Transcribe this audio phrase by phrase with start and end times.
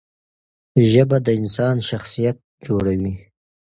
[0.91, 3.13] ژبه د انسان شخصیت جوړوي.